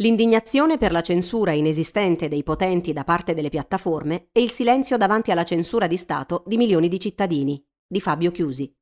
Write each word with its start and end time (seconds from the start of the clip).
L'indignazione 0.00 0.78
per 0.78 0.92
la 0.92 1.00
censura 1.00 1.50
inesistente 1.50 2.28
dei 2.28 2.44
potenti 2.44 2.92
da 2.92 3.02
parte 3.02 3.34
delle 3.34 3.48
piattaforme 3.48 4.28
e 4.30 4.40
il 4.40 4.50
silenzio 4.50 4.96
davanti 4.96 5.32
alla 5.32 5.42
censura 5.42 5.88
di 5.88 5.96
Stato 5.96 6.44
di 6.46 6.56
milioni 6.56 6.86
di 6.86 7.00
cittadini, 7.00 7.60
di 7.84 8.00
Fabio 8.00 8.30
Chiusi. 8.30 8.72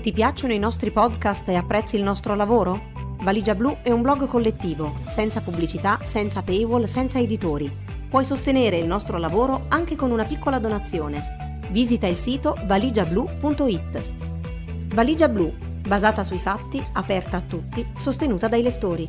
Ti 0.00 0.12
piacciono 0.12 0.52
i 0.52 0.58
nostri 0.60 0.92
podcast 0.92 1.48
e 1.48 1.56
apprezzi 1.56 1.96
il 1.96 2.04
nostro 2.04 2.36
lavoro? 2.36 2.90
Valigia 3.22 3.56
Blu 3.56 3.78
è 3.82 3.90
un 3.90 4.02
blog 4.02 4.28
collettivo, 4.28 4.98
senza 5.10 5.40
pubblicità, 5.40 5.98
senza 6.04 6.42
paywall, 6.42 6.84
senza 6.84 7.18
editori. 7.18 7.68
Puoi 8.08 8.24
sostenere 8.24 8.78
il 8.78 8.86
nostro 8.86 9.18
lavoro 9.18 9.64
anche 9.66 9.96
con 9.96 10.12
una 10.12 10.24
piccola 10.24 10.60
donazione. 10.60 11.58
Visita 11.70 12.06
il 12.06 12.16
sito 12.16 12.54
valigiablu.it. 12.66 14.94
Valigia 14.94 15.28
Blu 15.28 15.70
basata 15.86 16.24
sui 16.24 16.38
fatti, 16.38 16.82
aperta 16.94 17.38
a 17.38 17.42
tutti, 17.42 17.86
sostenuta 17.98 18.48
dai 18.48 18.62
lettori. 18.62 19.08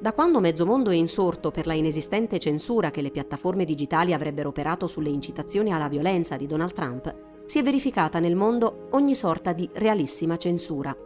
Da 0.00 0.12
quando 0.12 0.40
mezzo 0.40 0.64
mondo 0.64 0.90
è 0.90 0.94
insorto 0.94 1.50
per 1.50 1.66
la 1.66 1.74
inesistente 1.74 2.38
censura 2.38 2.90
che 2.90 3.02
le 3.02 3.10
piattaforme 3.10 3.64
digitali 3.64 4.14
avrebbero 4.14 4.48
operato 4.48 4.86
sulle 4.86 5.10
incitazioni 5.10 5.72
alla 5.72 5.88
violenza 5.88 6.36
di 6.36 6.46
Donald 6.46 6.72
Trump, 6.72 7.14
si 7.44 7.58
è 7.58 7.62
verificata 7.62 8.18
nel 8.18 8.36
mondo 8.36 8.88
ogni 8.92 9.14
sorta 9.14 9.52
di 9.52 9.68
realissima 9.72 10.36
censura. 10.36 10.96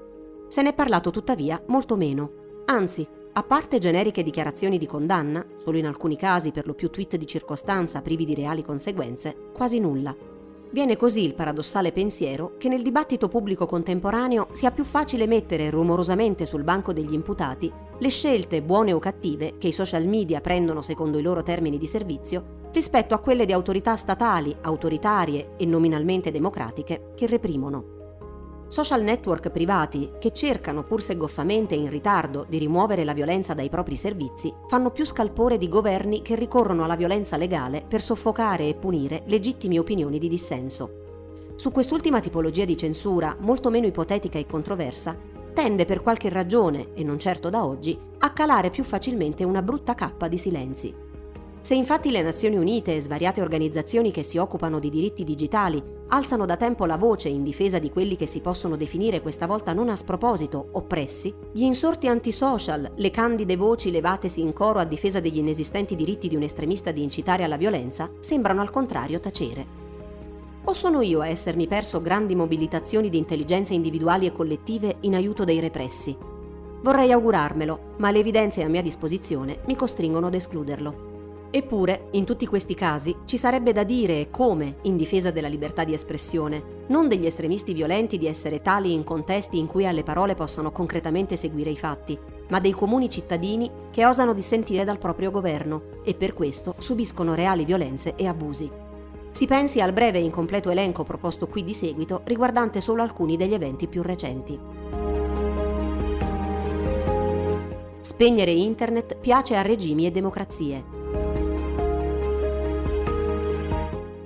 Se 0.46 0.62
ne 0.62 0.68
è 0.68 0.74
parlato 0.74 1.10
tuttavia 1.10 1.62
molto 1.66 1.96
meno, 1.96 2.30
anzi 2.66 3.08
a 3.34 3.42
parte 3.42 3.78
generiche 3.78 4.22
dichiarazioni 4.22 4.76
di 4.76 4.86
condanna, 4.86 5.44
solo 5.56 5.78
in 5.78 5.86
alcuni 5.86 6.16
casi 6.16 6.50
per 6.50 6.66
lo 6.66 6.74
più 6.74 6.90
tweet 6.90 7.16
di 7.16 7.26
circostanza 7.26 8.02
privi 8.02 8.26
di 8.26 8.34
reali 8.34 8.62
conseguenze, 8.62 9.34
quasi 9.54 9.80
nulla. 9.80 10.14
Viene 10.70 10.96
così 10.96 11.22
il 11.24 11.34
paradossale 11.34 11.92
pensiero 11.92 12.54
che 12.58 12.68
nel 12.68 12.82
dibattito 12.82 13.28
pubblico 13.28 13.66
contemporaneo 13.66 14.48
sia 14.52 14.70
più 14.70 14.84
facile 14.84 15.26
mettere 15.26 15.70
rumorosamente 15.70 16.46
sul 16.46 16.62
banco 16.62 16.92
degli 16.92 17.12
imputati 17.12 17.70
le 17.98 18.08
scelte 18.08 18.62
buone 18.62 18.92
o 18.92 18.98
cattive 18.98 19.56
che 19.58 19.68
i 19.68 19.72
social 19.72 20.06
media 20.06 20.40
prendono 20.40 20.82
secondo 20.82 21.18
i 21.18 21.22
loro 21.22 21.42
termini 21.42 21.78
di 21.78 21.86
servizio 21.86 22.60
rispetto 22.72 23.14
a 23.14 23.18
quelle 23.18 23.44
di 23.44 23.52
autorità 23.52 23.96
statali, 23.96 24.54
autoritarie 24.60 25.56
e 25.56 25.66
nominalmente 25.66 26.30
democratiche 26.30 27.12
che 27.14 27.26
reprimono. 27.26 27.91
Social 28.72 29.02
network 29.02 29.50
privati 29.50 30.12
che 30.18 30.32
cercano 30.32 30.82
pur 30.82 31.02
se 31.02 31.14
goffamente 31.14 31.74
in 31.74 31.90
ritardo 31.90 32.46
di 32.48 32.56
rimuovere 32.56 33.04
la 33.04 33.12
violenza 33.12 33.52
dai 33.52 33.68
propri 33.68 33.96
servizi 33.96 34.50
fanno 34.66 34.88
più 34.88 35.04
scalpore 35.04 35.58
di 35.58 35.68
governi 35.68 36.22
che 36.22 36.36
ricorrono 36.36 36.82
alla 36.82 36.96
violenza 36.96 37.36
legale 37.36 37.84
per 37.86 38.00
soffocare 38.00 38.66
e 38.66 38.74
punire 38.74 39.24
legittime 39.26 39.78
opinioni 39.78 40.18
di 40.18 40.26
dissenso. 40.26 41.52
Su 41.54 41.70
quest'ultima 41.70 42.20
tipologia 42.20 42.64
di 42.64 42.74
censura, 42.78 43.36
molto 43.40 43.68
meno 43.68 43.88
ipotetica 43.88 44.38
e 44.38 44.46
controversa, 44.46 45.18
tende 45.52 45.84
per 45.84 46.00
qualche 46.00 46.30
ragione, 46.30 46.94
e 46.94 47.04
non 47.04 47.18
certo 47.18 47.50
da 47.50 47.66
oggi, 47.66 47.94
a 48.20 48.32
calare 48.32 48.70
più 48.70 48.84
facilmente 48.84 49.44
una 49.44 49.60
brutta 49.60 49.94
cappa 49.94 50.28
di 50.28 50.38
silenzi. 50.38 51.11
Se 51.62 51.76
infatti 51.76 52.10
le 52.10 52.22
Nazioni 52.22 52.56
Unite 52.56 52.96
e 52.96 53.00
svariate 53.00 53.40
organizzazioni 53.40 54.10
che 54.10 54.24
si 54.24 54.36
occupano 54.36 54.80
di 54.80 54.90
diritti 54.90 55.22
digitali 55.22 55.80
alzano 56.08 56.44
da 56.44 56.56
tempo 56.56 56.86
la 56.86 56.96
voce 56.96 57.28
in 57.28 57.44
difesa 57.44 57.78
di 57.78 57.88
quelli 57.88 58.16
che 58.16 58.26
si 58.26 58.40
possono 58.40 58.74
definire 58.74 59.22
questa 59.22 59.46
volta 59.46 59.72
non 59.72 59.88
a 59.88 59.94
sproposito 59.94 60.70
oppressi, 60.72 61.32
gli 61.52 61.62
insorti 61.62 62.08
antisocial, 62.08 62.90
le 62.96 63.10
candide 63.12 63.54
voci 63.54 63.92
levatesi 63.92 64.40
in 64.40 64.52
coro 64.52 64.80
a 64.80 64.84
difesa 64.84 65.20
degli 65.20 65.38
inesistenti 65.38 65.94
diritti 65.94 66.26
di 66.26 66.34
un 66.34 66.42
estremista 66.42 66.90
di 66.90 67.04
incitare 67.04 67.44
alla 67.44 67.56
violenza, 67.56 68.10
sembrano 68.18 68.60
al 68.60 68.70
contrario 68.70 69.20
tacere. 69.20 69.64
O 70.64 70.72
sono 70.72 71.00
io 71.00 71.20
a 71.20 71.28
essermi 71.28 71.68
perso 71.68 72.02
grandi 72.02 72.34
mobilitazioni 72.34 73.08
di 73.08 73.18
intelligenze 73.18 73.72
individuali 73.72 74.26
e 74.26 74.32
collettive 74.32 74.96
in 75.02 75.14
aiuto 75.14 75.44
dei 75.44 75.60
repressi? 75.60 76.16
Vorrei 76.82 77.12
augurarmelo, 77.12 77.94
ma 77.98 78.10
le 78.10 78.18
evidenze 78.18 78.64
a 78.64 78.68
mia 78.68 78.82
disposizione 78.82 79.60
mi 79.66 79.76
costringono 79.76 80.26
ad 80.26 80.34
escluderlo. 80.34 81.11
Eppure, 81.54 82.08
in 82.12 82.24
tutti 82.24 82.46
questi 82.46 82.74
casi, 82.74 83.14
ci 83.26 83.36
sarebbe 83.36 83.74
da 83.74 83.82
dire 83.82 84.20
e 84.20 84.30
come 84.30 84.76
in 84.82 84.96
difesa 84.96 85.30
della 85.30 85.48
libertà 85.48 85.84
di 85.84 85.92
espressione, 85.92 86.84
non 86.86 87.08
degli 87.08 87.26
estremisti 87.26 87.74
violenti 87.74 88.16
di 88.16 88.26
essere 88.26 88.62
tali 88.62 88.94
in 88.94 89.04
contesti 89.04 89.58
in 89.58 89.66
cui 89.66 89.86
alle 89.86 90.02
parole 90.02 90.34
possano 90.34 90.72
concretamente 90.72 91.36
seguire 91.36 91.68
i 91.68 91.76
fatti, 91.76 92.18
ma 92.48 92.58
dei 92.58 92.72
comuni 92.72 93.10
cittadini 93.10 93.70
che 93.90 94.06
osano 94.06 94.32
dissentire 94.32 94.84
dal 94.84 94.96
proprio 94.96 95.30
governo 95.30 96.00
e 96.02 96.14
per 96.14 96.32
questo 96.32 96.74
subiscono 96.78 97.34
reali 97.34 97.66
violenze 97.66 98.14
e 98.16 98.26
abusi. 98.26 98.70
Si 99.30 99.46
pensi 99.46 99.82
al 99.82 99.92
breve 99.92 100.20
e 100.20 100.22
incompleto 100.22 100.70
elenco 100.70 101.04
proposto 101.04 101.48
qui 101.48 101.64
di 101.64 101.74
seguito 101.74 102.22
riguardante 102.24 102.80
solo 102.80 103.02
alcuni 103.02 103.36
degli 103.36 103.52
eventi 103.52 103.88
più 103.88 104.00
recenti. 104.00 104.58
Spegnere 108.00 108.52
internet 108.52 109.16
piace 109.16 109.54
a 109.54 109.60
regimi 109.60 110.06
e 110.06 110.10
democrazie. 110.10 111.00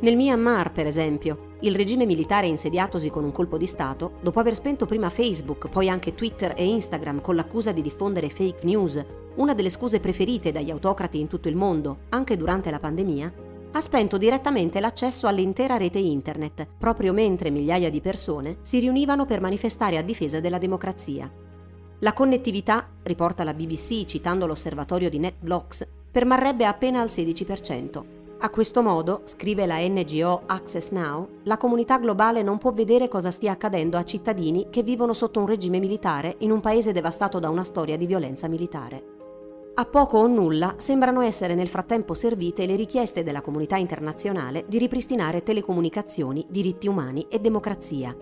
Nel 0.07 0.15
Myanmar, 0.15 0.71
per 0.71 0.87
esempio, 0.87 1.57
il 1.63 1.75
regime 1.75 2.07
militare 2.07 2.47
insediatosi 2.47 3.11
con 3.11 3.25
un 3.25 3.33
colpo 3.33 3.59
di 3.59 3.67
Stato, 3.67 4.13
dopo 4.21 4.39
aver 4.39 4.55
spento 4.55 4.87
prima 4.87 5.11
Facebook, 5.11 5.69
poi 5.69 5.89
anche 5.89 6.15
Twitter 6.15 6.55
e 6.57 6.65
Instagram 6.65 7.21
con 7.21 7.35
l'accusa 7.35 7.73
di 7.73 7.83
diffondere 7.83 8.29
fake 8.29 8.65
news, 8.65 9.05
una 9.35 9.53
delle 9.53 9.69
scuse 9.69 9.99
preferite 9.99 10.53
dagli 10.53 10.71
autocrati 10.71 11.19
in 11.19 11.27
tutto 11.27 11.49
il 11.49 11.57
mondo, 11.57 12.03
anche 12.11 12.37
durante 12.37 12.71
la 12.71 12.79
pandemia, 12.79 13.33
ha 13.73 13.81
spento 13.81 14.17
direttamente 14.17 14.79
l'accesso 14.79 15.27
all'intera 15.27 15.77
rete 15.77 15.99
internet, 15.99 16.69
proprio 16.79 17.13
mentre 17.13 17.51
migliaia 17.51 17.91
di 17.91 18.01
persone 18.01 18.59
si 18.61 18.79
riunivano 18.79 19.25
per 19.25 19.41
manifestare 19.41 19.97
a 19.97 20.03
difesa 20.03 20.39
della 20.39 20.59
democrazia. 20.59 21.29
La 21.99 22.13
connettività, 22.13 22.91
riporta 23.03 23.43
la 23.43 23.55
BBC 23.55 24.05
citando 24.05 24.47
l'osservatorio 24.47 25.11
di 25.11 25.19
NetBlocks, 25.19 25.89
permarrebbe 26.13 26.65
appena 26.65 27.01
al 27.01 27.09
16%, 27.09 28.16
a 28.39 28.51
questo 28.51 28.83
modo, 28.83 29.23
scrive 29.25 29.65
la 29.65 29.79
NGO 29.79 30.43
Access 30.45 30.91
Now, 30.91 31.27
la 31.45 31.57
comunità 31.57 31.99
globale 31.99 32.43
non 32.43 32.59
può 32.59 32.71
vedere 32.71 33.09
cosa 33.09 33.31
stia 33.31 33.53
accadendo 33.53 33.97
a 33.97 34.05
cittadini 34.05 34.67
che 34.69 34.83
vivono 34.83 35.15
sotto 35.15 35.41
un 35.41 35.47
regime 35.47 35.79
militare 35.79 36.35
in 36.41 36.51
un 36.51 36.61
paese 36.61 36.93
devastato 36.93 37.39
da 37.39 37.49
una 37.49 37.65
storia 37.65 37.97
di 37.97 38.05
violenza 38.05 38.47
militare. 38.47 39.15
A 39.77 39.87
poco 39.87 40.19
o 40.19 40.27
nulla 40.27 40.75
sembrano 40.77 41.23
essere 41.23 41.55
nel 41.55 41.69
frattempo 41.69 42.13
servite 42.13 42.67
le 42.67 42.77
richieste 42.77 43.23
della 43.23 43.41
comunità 43.41 43.77
internazionale 43.77 44.67
di 44.69 44.77
ripristinare 44.79 45.43
telecomunicazioni, 45.43 46.45
diritti 46.49 46.89
umani 46.89 47.27
e 47.31 47.41
democrazia. 47.41 48.15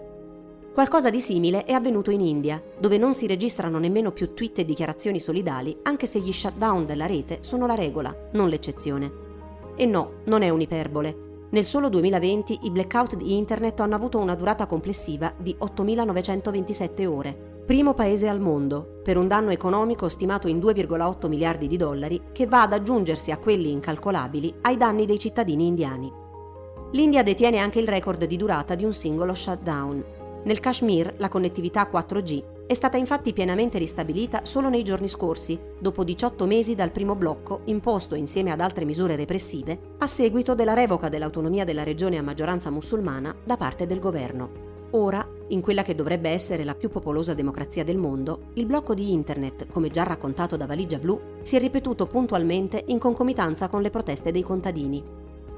Qualcosa 0.73 1.11
di 1.11 1.21
simile 1.21 1.65
è 1.65 1.73
avvenuto 1.73 2.13
in 2.13 2.21
India, 2.21 2.63
dove 2.79 2.99
non 2.99 3.15
si 3.15 3.27
registrano 3.27 3.79
nemmeno 3.79 4.13
più 4.13 4.33
tweet 4.33 4.61
e 4.61 4.65
dichiarazioni 4.65 5.19
solidali, 5.19 5.77
anche 5.83 6.07
se 6.07 6.21
gli 6.21 6.33
shutdown 6.33 6.87
della 6.87 7.07
rete 7.07 7.39
sono 7.41 7.67
la 7.67 7.75
regola, 7.75 8.15
non 8.33 8.49
l'eccezione. 8.49 9.34
E 9.77 9.87
no, 9.87 10.21
non 10.25 10.43
è 10.43 10.49
un'iperbole. 10.51 11.23
Nel 11.51 11.65
solo 11.65 11.89
2020 11.89 12.61
i 12.63 12.71
blackout 12.71 13.17
di 13.17 13.37
Internet 13.37 13.79
hanno 13.81 13.95
avuto 13.95 14.19
una 14.19 14.35
durata 14.35 14.67
complessiva 14.67 15.33
di 15.37 15.55
8.927 15.59 17.07
ore, 17.07 17.63
primo 17.65 17.95
paese 17.95 18.29
al 18.29 18.41
mondo, 18.41 19.01
per 19.03 19.17
un 19.17 19.29
danno 19.29 19.51
economico 19.51 20.09
stimato 20.09 20.49
in 20.49 20.59
2,8 20.59 21.29
miliardi 21.29 21.69
di 21.69 21.77
dollari, 21.77 22.21
che 22.33 22.47
va 22.47 22.63
ad 22.63 22.73
aggiungersi 22.73 23.31
a 23.31 23.39
quelli 23.39 23.71
incalcolabili 23.71 24.55
ai 24.63 24.77
danni 24.77 25.07
dei 25.07 25.19
cittadini 25.19 25.67
indiani. 25.67 26.13
L'India 26.93 27.23
detiene 27.23 27.59
anche 27.59 27.81
il 27.81 27.89
record 27.89 28.25
di 28.25 28.37
durata 28.37 28.75
di 28.75 28.85
un 28.85 28.93
singolo 28.93 29.35
shutdown. 29.35 30.05
Nel 30.45 30.61
Kashmir 30.61 31.15
la 31.19 31.29
connettività 31.29 31.89
4G 31.91 32.54
è 32.67 32.73
stata 32.73 32.97
infatti 32.97 33.35
pienamente 33.35 33.77
ristabilita 33.77 34.47
solo 34.47 34.71
nei 34.71 34.83
giorni 34.83 35.07
scorsi, 35.07 35.59
dopo 35.79 36.03
18 36.03 36.47
mesi 36.47 36.75
dal 36.75 36.93
primo 36.93 37.15
blocco 37.15 37.61
imposto 37.65 38.15
insieme 38.15 38.53
ad 38.53 38.61
altre 38.61 38.87
misure 38.87 39.17
repressive 39.17 39.79
a 39.99 40.07
seguito 40.07 40.55
della 40.55 40.73
revoca 40.73 41.11
dell'autonomia 41.11 41.65
della 41.65 41.83
regione 41.83 42.17
a 42.17 42.23
maggioranza 42.23 42.71
musulmana 42.71 43.37
da 43.45 43.59
parte 43.59 43.87
del 43.87 43.99
governo. 43.99 44.73
Ora, 44.93 45.29
in 45.49 45.61
quella 45.61 45.83
che 45.83 45.95
dovrebbe 45.95 46.31
essere 46.31 46.65
la 46.65 46.75
più 46.75 46.89
popolosa 46.89 47.35
democrazia 47.35 47.85
del 47.85 47.99
mondo, 47.99 48.51
il 48.55 48.65
blocco 48.65 48.95
di 48.95 49.13
Internet, 49.13 49.67
come 49.67 49.91
già 49.91 50.05
raccontato 50.05 50.57
da 50.57 50.67
Valigia 50.67 50.99
Blu, 50.99 51.21
si 51.43 51.57
è 51.57 51.59
ripetuto 51.59 52.07
puntualmente 52.07 52.83
in 52.87 52.99
concomitanza 52.99 53.69
con 53.69 53.83
le 53.83 53.91
proteste 53.91 54.31
dei 54.33 54.43
contadini. 54.43 55.03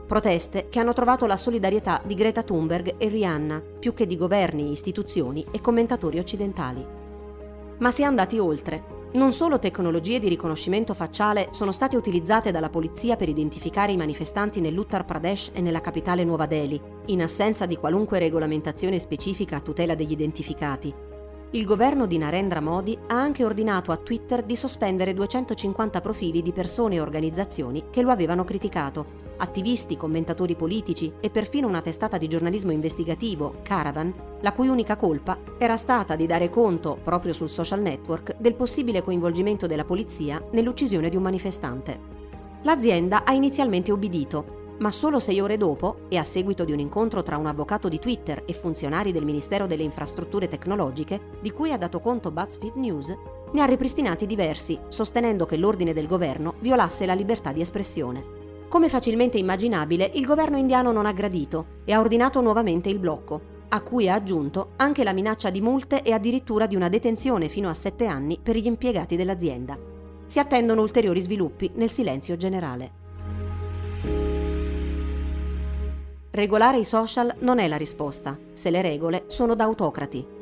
Proteste 0.06 0.68
che 0.68 0.78
hanno 0.78 0.92
trovato 0.92 1.26
la 1.26 1.36
solidarietà 1.36 2.00
di 2.04 2.14
Greta 2.14 2.44
Thunberg 2.44 2.94
e 2.96 3.08
Rihanna, 3.08 3.60
più 3.80 3.92
che 3.92 4.06
di 4.06 4.16
governi, 4.16 4.70
istituzioni 4.70 5.44
e 5.50 5.60
commentatori 5.60 6.20
occidentali. 6.20 6.86
Ma 7.78 7.90
si 7.90 8.02
è 8.02 8.04
andati 8.04 8.38
oltre. 8.38 8.94
Non 9.14 9.32
solo 9.32 9.58
tecnologie 9.58 10.20
di 10.20 10.28
riconoscimento 10.28 10.94
facciale 10.94 11.48
sono 11.50 11.72
state 11.72 11.96
utilizzate 11.96 12.52
dalla 12.52 12.68
polizia 12.68 13.16
per 13.16 13.28
identificare 13.28 13.90
i 13.90 13.96
manifestanti 13.96 14.60
nell'Uttar 14.60 15.04
Pradesh 15.04 15.50
e 15.52 15.60
nella 15.60 15.80
capitale 15.80 16.22
Nuova 16.22 16.46
Delhi, 16.46 16.80
in 17.06 17.22
assenza 17.22 17.66
di 17.66 17.76
qualunque 17.76 18.20
regolamentazione 18.20 19.00
specifica 19.00 19.56
a 19.56 19.60
tutela 19.60 19.96
degli 19.96 20.12
identificati. 20.12 20.94
Il 21.50 21.64
governo 21.64 22.06
di 22.06 22.18
Narendra 22.18 22.60
Modi 22.60 22.96
ha 23.08 23.20
anche 23.20 23.44
ordinato 23.44 23.90
a 23.90 23.96
Twitter 23.96 24.44
di 24.44 24.54
sospendere 24.54 25.14
250 25.14 26.00
profili 26.00 26.42
di 26.42 26.52
persone 26.52 26.96
e 26.96 27.00
organizzazioni 27.00 27.86
che 27.90 28.02
lo 28.02 28.10
avevano 28.10 28.44
criticato 28.44 29.25
attivisti, 29.36 29.96
commentatori 29.96 30.54
politici 30.54 31.12
e 31.20 31.30
perfino 31.30 31.66
una 31.66 31.80
testata 31.80 32.18
di 32.18 32.28
giornalismo 32.28 32.72
investigativo, 32.72 33.56
Caravan, 33.62 34.12
la 34.40 34.52
cui 34.52 34.68
unica 34.68 34.96
colpa 34.96 35.38
era 35.58 35.76
stata 35.76 36.16
di 36.16 36.26
dare 36.26 36.50
conto, 36.50 36.98
proprio 37.02 37.32
sul 37.32 37.48
social 37.48 37.80
network, 37.80 38.36
del 38.38 38.54
possibile 38.54 39.02
coinvolgimento 39.02 39.66
della 39.66 39.84
polizia 39.84 40.42
nell'uccisione 40.52 41.08
di 41.08 41.16
un 41.16 41.22
manifestante. 41.22 41.98
L'azienda 42.62 43.24
ha 43.24 43.32
inizialmente 43.32 43.92
obbedito, 43.92 44.74
ma 44.78 44.90
solo 44.90 45.20
sei 45.20 45.40
ore 45.40 45.56
dopo, 45.56 46.00
e 46.08 46.16
a 46.16 46.24
seguito 46.24 46.64
di 46.64 46.72
un 46.72 46.78
incontro 46.80 47.22
tra 47.22 47.36
un 47.36 47.46
avvocato 47.46 47.88
di 47.88 47.98
Twitter 47.98 48.42
e 48.44 48.52
funzionari 48.52 49.12
del 49.12 49.24
Ministero 49.24 49.66
delle 49.66 49.82
Infrastrutture 49.82 50.48
Tecnologiche, 50.48 51.20
di 51.40 51.50
cui 51.50 51.72
ha 51.72 51.78
dato 51.78 52.00
conto 52.00 52.30
BuzzFeed 52.30 52.74
News, 52.74 53.16
ne 53.52 53.62
ha 53.62 53.64
ripristinati 53.64 54.26
diversi, 54.26 54.78
sostenendo 54.88 55.46
che 55.46 55.56
l'ordine 55.56 55.94
del 55.94 56.06
governo 56.06 56.54
violasse 56.58 57.06
la 57.06 57.14
libertà 57.14 57.52
di 57.52 57.60
espressione. 57.60 58.44
Come 58.68 58.88
facilmente 58.88 59.38
immaginabile, 59.38 60.10
il 60.14 60.26
governo 60.26 60.56
indiano 60.56 60.90
non 60.90 61.06
ha 61.06 61.12
gradito 61.12 61.82
e 61.84 61.92
ha 61.92 62.00
ordinato 62.00 62.40
nuovamente 62.40 62.88
il 62.88 62.98
blocco, 62.98 63.54
a 63.68 63.80
cui 63.80 64.08
ha 64.08 64.14
aggiunto 64.14 64.72
anche 64.76 65.04
la 65.04 65.12
minaccia 65.12 65.50
di 65.50 65.60
multe 65.60 66.02
e 66.02 66.12
addirittura 66.12 66.66
di 66.66 66.74
una 66.74 66.88
detenzione 66.88 67.48
fino 67.48 67.68
a 67.68 67.74
sette 67.74 68.06
anni 68.06 68.38
per 68.42 68.56
gli 68.56 68.66
impiegati 68.66 69.16
dell'azienda. 69.16 69.78
Si 70.26 70.40
attendono 70.40 70.82
ulteriori 70.82 71.20
sviluppi 71.20 71.70
nel 71.74 71.90
silenzio 71.90 72.36
generale. 72.36 73.04
Regolare 76.30 76.78
i 76.78 76.84
social 76.84 77.34
non 77.38 77.60
è 77.60 77.68
la 77.68 77.76
risposta, 77.76 78.36
se 78.52 78.70
le 78.70 78.82
regole 78.82 79.24
sono 79.28 79.54
da 79.54 79.64
autocrati. 79.64 80.35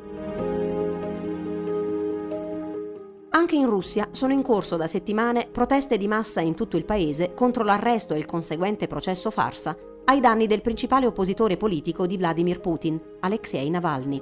Anche 3.35 3.57
in 3.57 3.65
Russia 3.65 4.07
sono 4.11 4.31
in 4.31 4.41
corso 4.41 4.77
da 4.77 4.87
settimane 4.87 5.45
proteste 5.51 5.97
di 5.97 6.07
massa 6.07 6.39
in 6.39 6.55
tutto 6.55 6.77
il 6.77 6.85
paese 6.85 7.33
contro 7.33 7.65
l'arresto 7.65 8.13
e 8.13 8.17
il 8.17 8.23
conseguente 8.23 8.87
processo 8.87 9.29
farsa 9.29 9.75
ai 10.05 10.21
danni 10.21 10.47
del 10.47 10.61
principale 10.61 11.05
oppositore 11.05 11.57
politico 11.57 12.07
di 12.07 12.15
Vladimir 12.15 12.61
Putin, 12.61 12.97
Alexei 13.19 13.69
Navalny. 13.69 14.21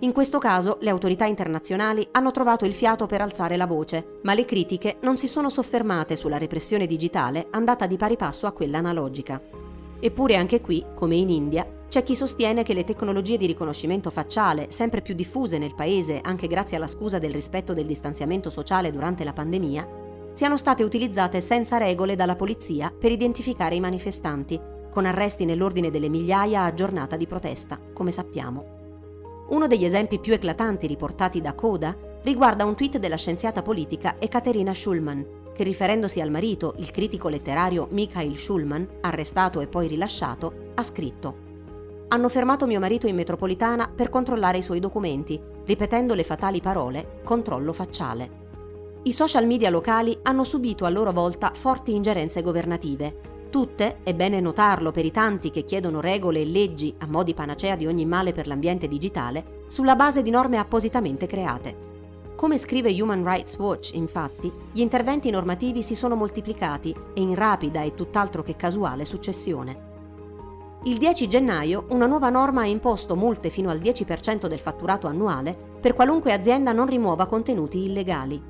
In 0.00 0.10
questo 0.10 0.38
caso 0.38 0.78
le 0.80 0.90
autorità 0.90 1.26
internazionali 1.26 2.08
hanno 2.10 2.32
trovato 2.32 2.64
il 2.64 2.74
fiato 2.74 3.06
per 3.06 3.20
alzare 3.20 3.56
la 3.56 3.66
voce, 3.66 4.18
ma 4.22 4.34
le 4.34 4.44
critiche 4.44 4.96
non 5.02 5.16
si 5.16 5.28
sono 5.28 5.48
soffermate 5.48 6.16
sulla 6.16 6.38
repressione 6.38 6.88
digitale 6.88 7.46
andata 7.50 7.86
di 7.86 7.96
pari 7.96 8.16
passo 8.16 8.48
a 8.48 8.52
quella 8.52 8.78
analogica. 8.78 9.40
Eppure 10.00 10.34
anche 10.34 10.60
qui, 10.60 10.84
come 10.96 11.14
in 11.14 11.30
India, 11.30 11.64
c'è 11.90 12.04
chi 12.04 12.14
sostiene 12.14 12.62
che 12.62 12.72
le 12.72 12.84
tecnologie 12.84 13.36
di 13.36 13.46
riconoscimento 13.46 14.10
facciale, 14.10 14.68
sempre 14.70 15.02
più 15.02 15.12
diffuse 15.12 15.58
nel 15.58 15.74
paese 15.74 16.20
anche 16.22 16.46
grazie 16.46 16.76
alla 16.76 16.86
scusa 16.86 17.18
del 17.18 17.32
rispetto 17.32 17.74
del 17.74 17.86
distanziamento 17.86 18.48
sociale 18.48 18.92
durante 18.92 19.24
la 19.24 19.32
pandemia, 19.32 19.88
siano 20.32 20.56
state 20.56 20.84
utilizzate 20.84 21.40
senza 21.40 21.78
regole 21.78 22.14
dalla 22.14 22.36
polizia 22.36 22.94
per 22.96 23.10
identificare 23.10 23.74
i 23.74 23.80
manifestanti, 23.80 24.60
con 24.88 25.04
arresti 25.04 25.44
nell'ordine 25.44 25.90
delle 25.90 26.08
migliaia 26.08 26.62
a 26.62 26.74
giornata 26.74 27.16
di 27.16 27.26
protesta, 27.26 27.76
come 27.92 28.12
sappiamo. 28.12 28.78
Uno 29.48 29.66
degli 29.66 29.84
esempi 29.84 30.20
più 30.20 30.32
eclatanti 30.32 30.86
riportati 30.86 31.40
da 31.40 31.54
Coda 31.54 31.96
riguarda 32.22 32.64
un 32.64 32.76
tweet 32.76 32.98
della 32.98 33.16
scienziata 33.16 33.62
politica 33.62 34.14
Ekaterina 34.20 34.72
Schulman, 34.72 35.26
che 35.52 35.64
riferendosi 35.64 36.20
al 36.20 36.30
marito, 36.30 36.74
il 36.78 36.92
critico 36.92 37.28
letterario 37.28 37.88
Mikhail 37.90 38.38
Schulman, 38.38 38.88
arrestato 39.00 39.60
e 39.60 39.66
poi 39.66 39.88
rilasciato, 39.88 40.70
ha 40.76 40.84
scritto 40.84 41.48
Hanno 42.12 42.28
fermato 42.28 42.66
mio 42.66 42.80
marito 42.80 43.06
in 43.06 43.14
metropolitana 43.14 43.88
per 43.88 44.08
controllare 44.08 44.58
i 44.58 44.62
suoi 44.62 44.80
documenti, 44.80 45.40
ripetendo 45.64 46.14
le 46.14 46.24
fatali 46.24 46.60
parole 46.60 47.20
controllo 47.22 47.72
facciale. 47.72 48.38
I 49.04 49.12
social 49.12 49.46
media 49.46 49.70
locali 49.70 50.18
hanno 50.22 50.42
subito 50.42 50.84
a 50.84 50.90
loro 50.90 51.12
volta 51.12 51.52
forti 51.54 51.94
ingerenze 51.94 52.42
governative. 52.42 53.46
Tutte, 53.48 53.98
è 54.02 54.12
bene 54.12 54.40
notarlo 54.40 54.90
per 54.90 55.04
i 55.04 55.12
tanti 55.12 55.52
che 55.52 55.62
chiedono 55.62 56.00
regole 56.00 56.40
e 56.40 56.46
leggi 56.46 56.92
a 56.98 57.06
mo' 57.06 57.22
di 57.22 57.32
panacea 57.32 57.76
di 57.76 57.86
ogni 57.86 58.06
male 58.06 58.32
per 58.32 58.48
l'ambiente 58.48 58.88
digitale, 58.88 59.62
sulla 59.68 59.94
base 59.94 60.24
di 60.24 60.30
norme 60.30 60.58
appositamente 60.58 61.28
create. 61.28 61.88
Come 62.34 62.58
scrive 62.58 62.90
Human 63.00 63.22
Rights 63.22 63.56
Watch, 63.56 63.94
infatti, 63.94 64.52
gli 64.72 64.80
interventi 64.80 65.30
normativi 65.30 65.84
si 65.84 65.94
sono 65.94 66.16
moltiplicati 66.16 66.92
e 67.14 67.20
in 67.20 67.36
rapida 67.36 67.82
e 67.82 67.94
tutt'altro 67.94 68.42
che 68.42 68.56
casuale 68.56 69.04
successione. 69.04 69.89
Il 70.84 70.96
10 70.96 71.28
gennaio 71.28 71.84
una 71.90 72.06
nuova 72.06 72.30
norma 72.30 72.62
ha 72.62 72.66
imposto 72.66 73.14
multe 73.14 73.50
fino 73.50 73.68
al 73.68 73.80
10% 73.80 74.46
del 74.46 74.58
fatturato 74.58 75.06
annuale 75.06 75.54
per 75.78 75.92
qualunque 75.92 76.32
azienda 76.32 76.72
non 76.72 76.86
rimuova 76.86 77.26
contenuti 77.26 77.84
illegali. 77.84 78.42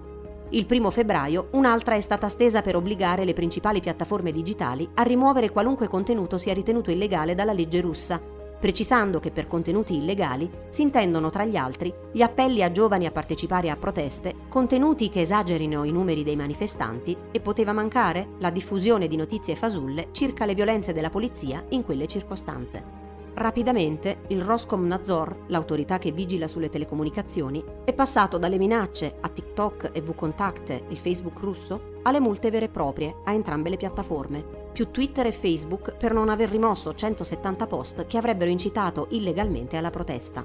Il 0.50 0.64
1 0.70 0.90
febbraio 0.90 1.48
un'altra 1.52 1.96
è 1.96 2.00
stata 2.00 2.28
stesa 2.28 2.62
per 2.62 2.76
obbligare 2.76 3.24
le 3.24 3.32
principali 3.32 3.80
piattaforme 3.80 4.30
digitali 4.30 4.88
a 4.94 5.02
rimuovere 5.02 5.50
qualunque 5.50 5.88
contenuto 5.88 6.38
sia 6.38 6.54
ritenuto 6.54 6.92
illegale 6.92 7.34
dalla 7.34 7.52
legge 7.52 7.80
russa 7.80 8.20
precisando 8.60 9.18
che 9.18 9.30
per 9.30 9.48
contenuti 9.48 9.96
illegali 9.96 10.48
si 10.68 10.82
intendono 10.82 11.30
tra 11.30 11.44
gli 11.44 11.56
altri 11.56 11.92
gli 12.12 12.22
appelli 12.22 12.62
a 12.62 12.70
giovani 12.70 13.06
a 13.06 13.10
partecipare 13.10 13.70
a 13.70 13.76
proteste, 13.76 14.34
contenuti 14.48 15.08
che 15.08 15.22
esagerino 15.22 15.82
i 15.84 15.90
numeri 15.90 16.22
dei 16.22 16.36
manifestanti 16.36 17.16
e 17.32 17.40
poteva 17.40 17.72
mancare 17.72 18.28
la 18.38 18.50
diffusione 18.50 19.08
di 19.08 19.16
notizie 19.16 19.56
fasulle 19.56 20.08
circa 20.12 20.44
le 20.44 20.54
violenze 20.54 20.92
della 20.92 21.10
polizia 21.10 21.64
in 21.70 21.82
quelle 21.82 22.06
circostanze. 22.06 22.99
Rapidamente 23.40 24.18
il 24.28 24.42
Roskomnadzor, 24.42 25.44
l'autorità 25.46 25.96
che 25.96 26.12
vigila 26.12 26.46
sulle 26.46 26.68
telecomunicazioni, 26.68 27.64
è 27.84 27.94
passato 27.94 28.36
dalle 28.36 28.58
minacce 28.58 29.14
a 29.18 29.30
TikTok 29.30 29.92
e 29.94 30.02
VKontakte, 30.02 30.84
il 30.88 30.98
Facebook 30.98 31.40
russo, 31.40 32.00
alle 32.02 32.20
multe 32.20 32.50
vere 32.50 32.66
e 32.66 32.68
proprie 32.68 33.14
a 33.24 33.32
entrambe 33.32 33.70
le 33.70 33.78
piattaforme, 33.78 34.44
più 34.72 34.90
Twitter 34.90 35.24
e 35.24 35.32
Facebook 35.32 35.94
per 35.96 36.12
non 36.12 36.28
aver 36.28 36.50
rimosso 36.50 36.94
170 36.94 37.66
post 37.66 38.06
che 38.06 38.18
avrebbero 38.18 38.50
incitato 38.50 39.06
illegalmente 39.12 39.78
alla 39.78 39.90
protesta. 39.90 40.44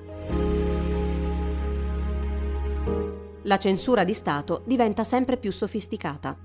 La 3.41 3.57
censura 3.57 4.05
di 4.05 4.13
Stato 4.13 4.61
diventa 4.63 5.03
sempre 5.03 5.35
più 5.35 5.51
sofisticata. 5.51 6.37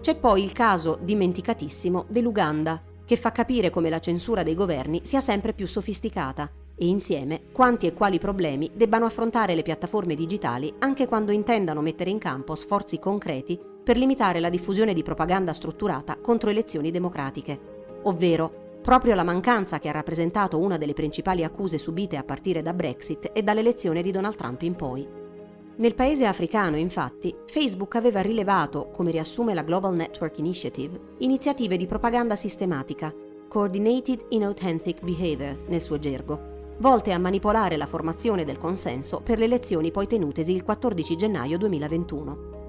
C'è 0.00 0.16
poi 0.16 0.42
il 0.42 0.50
caso 0.50 0.98
dimenticatissimo 1.00 2.06
dell'Uganda, 2.08 2.90
che 3.04 3.16
fa 3.16 3.32
capire 3.32 3.70
come 3.70 3.90
la 3.90 4.00
censura 4.00 4.42
dei 4.42 4.54
governi 4.54 5.00
sia 5.04 5.20
sempre 5.20 5.52
più 5.52 5.66
sofisticata 5.66 6.50
e 6.74 6.86
insieme 6.86 7.42
quanti 7.52 7.86
e 7.86 7.92
quali 7.92 8.18
problemi 8.18 8.70
debbano 8.74 9.04
affrontare 9.04 9.54
le 9.54 9.62
piattaforme 9.62 10.14
digitali 10.14 10.72
anche 10.78 11.06
quando 11.06 11.32
intendano 11.32 11.80
mettere 11.80 12.10
in 12.10 12.18
campo 12.18 12.54
sforzi 12.54 12.98
concreti 12.98 13.58
per 13.82 13.96
limitare 13.96 14.40
la 14.40 14.48
diffusione 14.48 14.94
di 14.94 15.02
propaganda 15.02 15.52
strutturata 15.52 16.16
contro 16.16 16.50
elezioni 16.50 16.90
democratiche, 16.90 17.58
ovvero 18.02 18.78
proprio 18.82 19.14
la 19.14 19.24
mancanza 19.24 19.78
che 19.78 19.88
ha 19.88 19.92
rappresentato 19.92 20.58
una 20.58 20.78
delle 20.78 20.92
principali 20.92 21.44
accuse 21.44 21.78
subite 21.78 22.16
a 22.16 22.24
partire 22.24 22.62
da 22.62 22.72
Brexit 22.72 23.30
e 23.32 23.42
dall'elezione 23.42 24.02
di 24.02 24.10
Donald 24.10 24.36
Trump 24.36 24.62
in 24.62 24.74
poi. 24.74 25.21
Nel 25.74 25.94
paese 25.94 26.26
africano, 26.26 26.76
infatti, 26.76 27.34
Facebook 27.46 27.96
aveva 27.96 28.20
rilevato, 28.20 28.90
come 28.90 29.10
riassume 29.10 29.54
la 29.54 29.62
Global 29.62 29.94
Network 29.94 30.36
Initiative, 30.38 31.14
iniziative 31.18 31.78
di 31.78 31.86
propaganda 31.86 32.36
sistematica, 32.36 33.12
Coordinated 33.48 34.26
Inauthentic 34.28 35.00
Behavior 35.02 35.64
nel 35.68 35.80
suo 35.80 35.98
gergo, 35.98 36.74
volte 36.78 37.12
a 37.12 37.18
manipolare 37.18 37.78
la 37.78 37.86
formazione 37.86 38.44
del 38.44 38.58
consenso 38.58 39.20
per 39.20 39.38
le 39.38 39.46
elezioni 39.46 39.90
poi 39.90 40.06
tenutesi 40.06 40.54
il 40.54 40.62
14 40.62 41.16
gennaio 41.16 41.56
2021. 41.56 42.61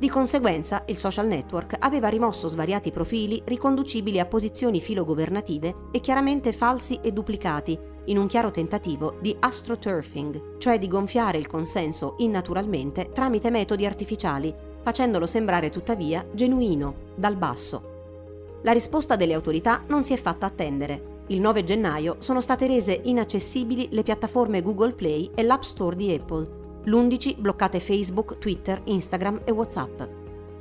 Di 0.00 0.08
conseguenza, 0.08 0.84
il 0.86 0.96
social 0.96 1.26
network 1.26 1.76
aveva 1.78 2.08
rimosso 2.08 2.48
svariati 2.48 2.90
profili 2.90 3.42
riconducibili 3.44 4.18
a 4.18 4.24
posizioni 4.24 4.80
filogovernative 4.80 5.74
e 5.90 6.00
chiaramente 6.00 6.52
falsi 6.52 6.98
e 7.02 7.12
duplicati, 7.12 7.78
in 8.06 8.16
un 8.16 8.26
chiaro 8.26 8.50
tentativo 8.50 9.18
di 9.20 9.36
astroturfing, 9.38 10.56
cioè 10.56 10.78
di 10.78 10.88
gonfiare 10.88 11.36
il 11.36 11.46
consenso 11.46 12.14
innaturalmente 12.16 13.10
tramite 13.12 13.50
metodi 13.50 13.84
artificiali, 13.84 14.54
facendolo 14.80 15.26
sembrare 15.26 15.68
tuttavia 15.68 16.26
genuino, 16.32 16.94
dal 17.14 17.36
basso. 17.36 18.58
La 18.62 18.72
risposta 18.72 19.16
delle 19.16 19.34
autorità 19.34 19.82
non 19.88 20.02
si 20.02 20.14
è 20.14 20.16
fatta 20.16 20.46
attendere. 20.46 21.18
Il 21.26 21.42
9 21.42 21.62
gennaio 21.62 22.16
sono 22.20 22.40
state 22.40 22.66
rese 22.66 23.02
inaccessibili 23.04 23.88
le 23.90 24.02
piattaforme 24.02 24.62
Google 24.62 24.94
Play 24.94 25.30
e 25.34 25.42
l'App 25.42 25.60
Store 25.60 25.94
di 25.94 26.10
Apple, 26.10 26.59
l'11 26.84 27.38
bloccate 27.38 27.80
Facebook, 27.80 28.38
Twitter, 28.38 28.80
Instagram 28.84 29.42
e 29.44 29.50
WhatsApp. 29.50 30.02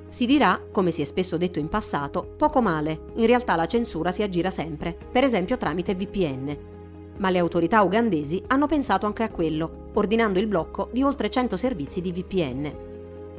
Si 0.09 0.25
dirà, 0.25 0.59
come 0.71 0.91
si 0.91 1.01
è 1.01 1.05
spesso 1.05 1.37
detto 1.37 1.59
in 1.59 1.69
passato, 1.69 2.33
poco 2.35 2.61
male, 2.61 3.01
in 3.15 3.27
realtà 3.27 3.55
la 3.55 3.67
censura 3.67 4.11
si 4.11 4.23
aggira 4.23 4.49
sempre, 4.49 4.97
per 5.11 5.23
esempio 5.23 5.57
tramite 5.57 5.93
VPN. 5.93 6.57
Ma 7.17 7.29
le 7.29 7.39
autorità 7.39 7.83
ugandesi 7.83 8.41
hanno 8.47 8.65
pensato 8.65 9.05
anche 9.05 9.23
a 9.23 9.29
quello, 9.29 9.89
ordinando 9.93 10.39
il 10.39 10.47
blocco 10.47 10.89
di 10.91 11.03
oltre 11.03 11.29
100 11.29 11.55
servizi 11.57 12.01
di 12.01 12.11
VPN. 12.11 12.71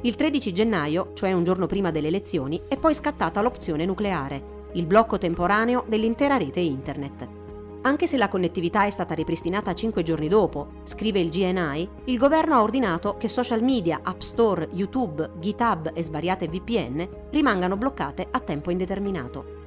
Il 0.02 0.14
13 0.14 0.52
gennaio, 0.52 1.10
cioè 1.14 1.32
un 1.32 1.44
giorno 1.44 1.66
prima 1.66 1.90
delle 1.90 2.08
elezioni, 2.08 2.60
è 2.68 2.76
poi 2.76 2.94
scattata 2.94 3.42
l'opzione 3.42 3.84
nucleare, 3.84 4.58
il 4.72 4.86
blocco 4.86 5.18
temporaneo 5.18 5.84
dell'intera 5.88 6.36
rete 6.36 6.60
internet. 6.60 7.39
Anche 7.82 8.06
se 8.06 8.18
la 8.18 8.28
connettività 8.28 8.84
è 8.84 8.90
stata 8.90 9.14
ripristinata 9.14 9.74
cinque 9.74 10.02
giorni 10.02 10.28
dopo, 10.28 10.72
scrive 10.82 11.20
il 11.20 11.30
GNI, 11.30 11.88
il 12.04 12.18
governo 12.18 12.54
ha 12.54 12.62
ordinato 12.62 13.16
che 13.16 13.26
social 13.26 13.62
media, 13.62 14.00
App 14.02 14.20
Store, 14.20 14.68
YouTube, 14.72 15.30
GitHub 15.38 15.92
e 15.94 16.02
svariate 16.02 16.48
VPN 16.48 17.08
rimangano 17.30 17.76
bloccate 17.76 18.28
a 18.30 18.40
tempo 18.40 18.70
indeterminato. 18.70 19.58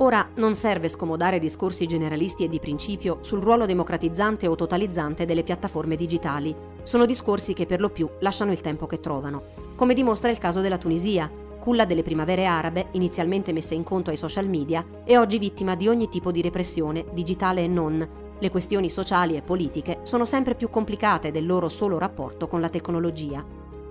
Ora 0.00 0.30
non 0.36 0.54
serve 0.54 0.88
scomodare 0.88 1.40
discorsi 1.40 1.88
generalisti 1.88 2.44
e 2.44 2.48
di 2.48 2.60
principio 2.60 3.18
sul 3.22 3.40
ruolo 3.40 3.66
democratizzante 3.66 4.46
o 4.46 4.54
totalizzante 4.54 5.24
delle 5.24 5.42
piattaforme 5.42 5.96
digitali. 5.96 6.54
Sono 6.84 7.04
discorsi 7.04 7.52
che 7.52 7.66
per 7.66 7.80
lo 7.80 7.90
più 7.90 8.08
lasciano 8.20 8.52
il 8.52 8.60
tempo 8.60 8.86
che 8.86 9.00
trovano, 9.00 9.42
come 9.74 9.94
dimostra 9.94 10.30
il 10.30 10.38
caso 10.38 10.60
della 10.60 10.78
Tunisia, 10.78 11.28
culla 11.68 11.84
delle 11.84 12.02
primavere 12.02 12.46
arabe, 12.46 12.86
inizialmente 12.92 13.52
messa 13.52 13.74
in 13.74 13.82
conto 13.82 14.08
ai 14.08 14.16
social 14.16 14.48
media, 14.48 14.82
è 15.04 15.18
oggi 15.18 15.38
vittima 15.38 15.74
di 15.74 15.86
ogni 15.86 16.08
tipo 16.08 16.32
di 16.32 16.40
repressione, 16.40 17.04
digitale 17.12 17.62
e 17.62 17.68
non. 17.68 18.08
Le 18.38 18.50
questioni 18.50 18.88
sociali 18.88 19.36
e 19.36 19.42
politiche 19.42 19.98
sono 20.04 20.24
sempre 20.24 20.54
più 20.54 20.70
complicate 20.70 21.30
del 21.30 21.44
loro 21.44 21.68
solo 21.68 21.98
rapporto 21.98 22.48
con 22.48 22.62
la 22.62 22.70
tecnologia. 22.70 23.44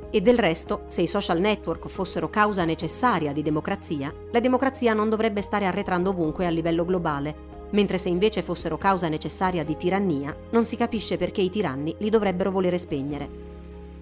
E 0.10 0.22
del 0.22 0.40
resto, 0.40 0.86
se 0.88 1.04
i 1.04 1.08
social 1.08 1.40
network 1.40 1.88
fossero 1.88 2.32
causa 2.32 2.66
necessaria 2.66 3.32
di 3.32 3.44
democrazia, 3.44 4.12
la 4.32 4.40
democrazia 4.40 4.94
non 4.94 5.10
dovrebbe 5.10 5.44
stare 5.44 5.68
arretrando 5.68 6.10
ovunque 6.10 6.48
a 6.48 6.50
livello 6.50 6.84
globale, 6.84 7.36
mentre 7.70 8.00
se 8.00 8.10
invece 8.10 8.42
fossero 8.42 8.80
causa 8.80 9.08
necessaria 9.08 9.64
di 9.64 9.78
tirannia, 9.78 10.36
non 10.50 10.66
si 10.66 10.78
capisce 10.78 11.16
perché 11.18 11.42
i 11.42 11.52
tiranni 11.52 11.94
li 12.00 12.10
dovrebbero 12.10 12.50
volere 12.50 12.80
spegnere. 12.80 13.30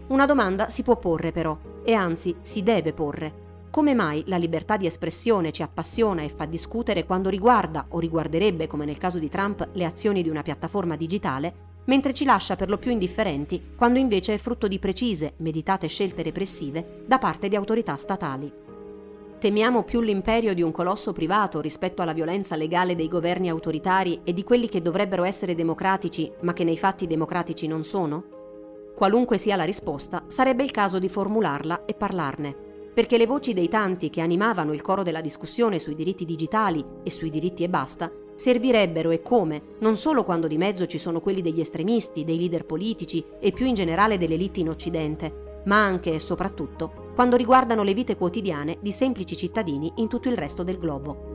Una 0.07 0.25
domanda 0.25 0.69
si 0.69 0.81
può 0.81 0.95
porre 0.95 1.33
però, 1.33 1.57
e 1.83 1.93
anzi 1.93 2.37
si 2.39 2.63
deve 2.63 2.93
porre. 2.93 3.43
Come 3.75 3.93
mai 3.93 4.23
la 4.27 4.37
libertà 4.37 4.77
di 4.77 4.85
espressione 4.85 5.51
ci 5.51 5.61
appassiona 5.61 6.21
e 6.21 6.29
fa 6.29 6.45
discutere 6.45 7.03
quando 7.03 7.27
riguarda, 7.27 7.87
o 7.89 7.99
riguarderebbe 7.99 8.67
come 8.67 8.85
nel 8.85 8.97
caso 8.97 9.19
di 9.19 9.27
Trump, 9.27 9.67
le 9.73 9.83
azioni 9.83 10.23
di 10.23 10.29
una 10.29 10.43
piattaforma 10.43 10.95
digitale, 10.95 11.53
mentre 11.83 12.13
ci 12.13 12.23
lascia 12.23 12.55
per 12.55 12.69
lo 12.69 12.77
più 12.77 12.91
indifferenti 12.91 13.61
quando 13.75 13.99
invece 13.99 14.33
è 14.33 14.37
frutto 14.37 14.69
di 14.69 14.79
precise, 14.79 15.33
meditate 15.39 15.87
scelte 15.87 16.23
repressive 16.23 17.03
da 17.05 17.17
parte 17.17 17.49
di 17.49 17.57
autorità 17.57 17.97
statali. 17.97 18.49
Temiamo 19.39 19.83
più 19.83 19.99
l'imperio 19.99 20.53
di 20.53 20.61
un 20.61 20.71
colosso 20.71 21.11
privato 21.11 21.59
rispetto 21.59 22.01
alla 22.01 22.13
violenza 22.13 22.55
legale 22.55 22.95
dei 22.95 23.09
governi 23.09 23.49
autoritari 23.49 24.21
e 24.23 24.31
di 24.31 24.45
quelli 24.45 24.69
che 24.69 24.81
dovrebbero 24.81 25.25
essere 25.25 25.53
democratici 25.53 26.31
ma 26.43 26.53
che 26.53 26.63
nei 26.63 26.77
fatti 26.77 27.07
democratici 27.07 27.67
non 27.67 27.83
sono? 27.83 28.23
Qualunque 28.95 29.37
sia 29.37 29.57
la 29.57 29.65
risposta, 29.65 30.23
sarebbe 30.27 30.63
il 30.63 30.71
caso 30.71 30.97
di 30.97 31.09
formularla 31.09 31.83
e 31.83 31.93
parlarne, 31.93 32.64
perché 32.95 33.17
le 33.17 33.27
voci 33.27 33.53
dei 33.53 33.67
tanti 33.67 34.09
che 34.09 34.21
animavano 34.21 34.71
il 34.73 34.81
coro 34.81 35.03
della 35.03 35.19
discussione 35.19 35.79
sui 35.79 35.95
diritti 35.95 36.23
digitali 36.23 36.83
e 37.03 37.11
sui 37.11 37.29
diritti 37.29 37.63
e 37.63 37.69
basta 37.69 38.09
servirebbero 38.35 39.11
e 39.11 39.21
come, 39.21 39.61
non 39.79 39.97
solo 39.97 40.23
quando 40.23 40.47
di 40.47 40.57
mezzo 40.57 40.85
ci 40.85 40.97
sono 40.97 41.19
quelli 41.19 41.41
degli 41.41 41.59
estremisti, 41.59 42.23
dei 42.23 42.37
leader 42.37 42.65
politici 42.65 43.23
e 43.39 43.51
più 43.51 43.65
in 43.65 43.73
generale 43.73 44.17
delle 44.17 44.35
elite 44.35 44.61
in 44.61 44.69
Occidente, 44.69 45.61
ma 45.65 45.83
anche 45.83 46.13
e 46.13 46.19
soprattutto 46.19 47.11
quando 47.15 47.35
riguardano 47.35 47.83
le 47.83 47.93
vite 47.93 48.15
quotidiane 48.15 48.77
di 48.79 48.93
semplici 48.93 49.35
cittadini 49.35 49.91
in 49.97 50.07
tutto 50.07 50.29
il 50.29 50.37
resto 50.37 50.63
del 50.63 50.77
globo. 50.77 51.34